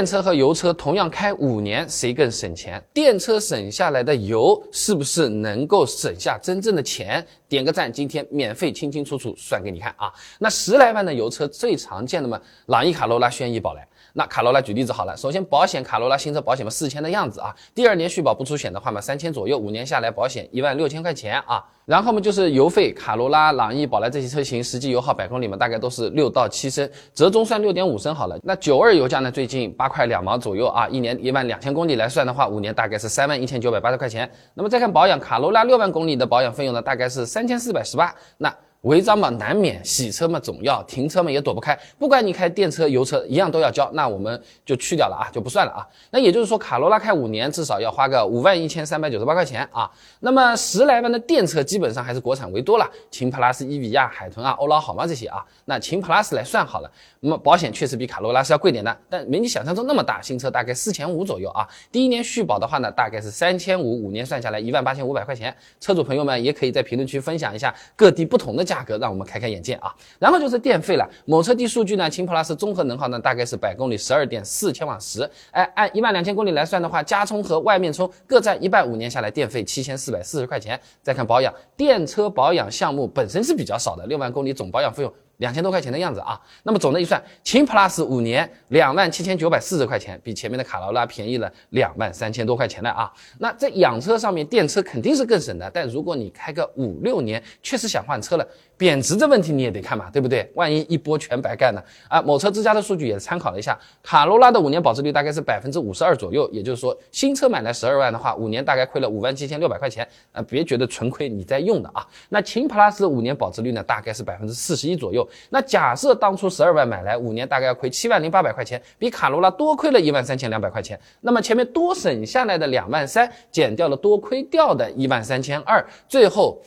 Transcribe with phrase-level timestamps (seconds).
[0.00, 2.82] 电车和油车同样开五年，谁更省钱？
[2.90, 7.22] 电车省下来的油是不是能够省下真正的钱？
[7.46, 10.10] 点个赞，今天免费清清楚楚算给你看啊！
[10.38, 13.86] 那十来万的油车最常见的嘛，朗逸、卡罗拉、轩逸、宝来。
[14.14, 21.62] 那卡罗拉举例子好了，首先保险，卡罗拉新车保险嘛四千的样子啊，第二年续保不出险的话嘛三千左右，五年下来保险一万六千块钱啊。
[21.90, 28.38] 然后嘛就是油费，卡罗拉、朗逸、宝来这些车型实际油耗百公里嘛大概都是六到七升，折中算六点五升好了。
[28.44, 34.30] 那九二油价呢最近八块两毛左右啊，一年一万两千公里来算的话，五年大概是三万一千九百八十块钱。
[34.54, 38.54] 那么再看保养，卡罗拉六万公里的保养费用呢大概是三千四百十八，那。
[38.82, 41.78] 违章嘛难免，洗车嘛总要，停车嘛也躲不开。
[41.98, 43.90] 不管你开电车、油车，一样都要交。
[43.92, 45.86] 那我们就去掉了啊，就不算了啊。
[46.10, 49.90] 那也就是说，卡罗拉开五年至少要花个五万一千三百九十八块钱啊。
[50.20, 55.44] 那么十来万的电车基本上还是国产为多了，秦 plus、伊比亚、海豚啊、欧拉好吗这些啊。
[55.66, 60.22] 那秦 plus 来算好了，那么保险确实比卡罗拉是要贵点的，但没你想象中那么大。
[60.22, 61.68] 新车大概四千五左右啊。
[61.92, 65.54] 第一年续保的话呢，大概是三千五，五年算下来一万八千五百块钱。
[65.80, 69.50] 车主朋友们也可以在评论区分享一下各地不同的价格，让我们开开。
[69.50, 71.04] 眼界啊，然后就是电费了。
[71.24, 75.28] 某车帝数据呢，秦 plus 综合能耗呢，大概是百公里十二点四千瓦时。
[75.50, 80.80] 哎，按一万两千公里来算的话，加充和外面充各占一半，五年下来电费七千四百四十块钱。
[81.02, 85.12] 再看保养，电车保养项目本身是比较少的，六万公里总保养费用。
[85.40, 93.10] 两千多块钱的样子啊，那么总的一算，秦 plus 五年两万七千九百四十块钱，比前面的卡罗拉便宜了两万三千多块钱的啊。
[93.38, 98.46] 那在养车上面，电车肯定是更省的，但如果你开个五六年，确实想换车了，
[98.80, 100.50] 贬值这问题你也得看嘛，对不对？
[100.54, 102.22] 万一一波全白干了啊！
[102.22, 110.40] 某车之家的数据也参考了一下，卡罗拉的五年保值率大概是百分之五十二左右，也就是说，新车买来十二万的话，五年大概亏了五万七千六百块钱啊！
[110.48, 112.06] 别觉得纯亏你在用的啊。
[112.30, 115.28] 那秦 plus 五年保值率呢，大概是百分之四十一左右。
[115.50, 120.98] 那假设当初十二万买来，五年大概要亏七万零八百块钱，比卡罗拉多亏了一万三千两百块钱。
[121.20, 126.58] 那么前面多省下来的两万三，减掉了多亏掉的一万三千二，最后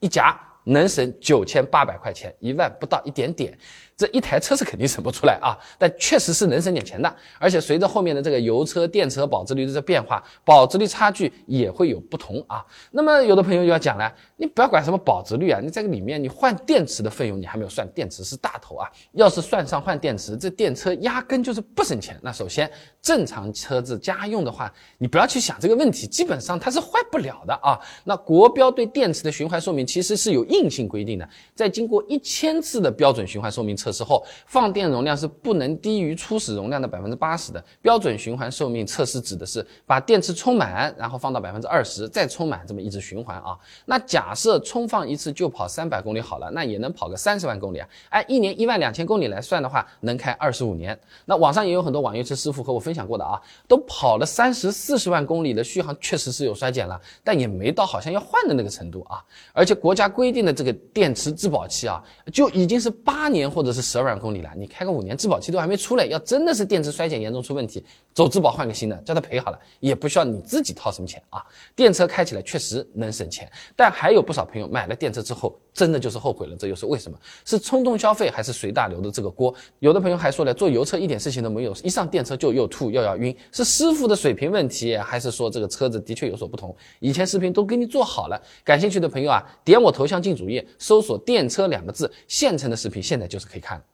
[0.00, 3.56] 一夹能省九千八百块钱，一万不到一点点。
[3.96, 7.16] 这一台车是肯定省不出来啊，但确实是能省点钱的。
[7.38, 12.64] 而且随着后面的这个油车、电车保值率的这变化，保值率差距也会有不同啊。
[12.90, 18.90] 那么有的朋友就要讲了，你不要管什么保值率啊，你这个里面你换电池的费用你还没有算，电池是大头啊。
[19.12, 22.18] 要是算上换电池，这电车压根就是不省钱。
[22.20, 22.68] 那首先
[23.00, 27.78] 正常车子家用的话，你不要去想这个问题，基本上它是坏不了的啊。
[28.02, 33.76] 那国标对电池的循环寿命其实是有硬性规定的，在经过一千次的标准循环寿命。
[33.84, 37.62] 测试后，放电容量是不能低于初始容量的百分之八十的。
[37.82, 43.58] 标准循环寿命测试指的是把电池充满，然后放到百分之二十，再充满，这么一直循环啊。
[43.84, 47.86] 那假设充放一次就跑三百公里好了，那也能跑个三十万公里啊。
[48.08, 50.98] 按一年一万两千公里来算的话，能开二十五年。
[51.26, 59.22] 那网上也有很多网约车师傅和我分享过的啊，都跑了三十四十万公里的续航，确实是有衰减了，但也没到好像要换的那个程度啊。
[59.52, 62.02] 而且国家规定的这个电池质保期啊，
[62.32, 63.73] 就已经是八年或者。
[63.74, 71.44] 是十二万公里了，你开个五年，质保期都还没出来，要真的是电池衰减严重出问题，走质保换个新的，叫他赔好了，也不需要你自己掏什么钱啊。
[71.74, 77.18] 电车开起来确实能省钱，但还有不少朋友买了电车之后，真的就是后悔了，这又是为什么？
[77.44, 79.52] 是冲动消费还是随大流的这个锅？
[79.80, 86.74] 有的朋友还说了，坐油车一点事情都没有，一上电车就又吐又要晕，是师傅的水平问题，还是说这个车子的确有所不同？
[87.00, 93.63] 以前视频都给你做好了，感兴趣的朋友啊，点我头像进主页，搜索“电车”两个字，现成的视频现在就是可以。
[93.64, 93.93] 看。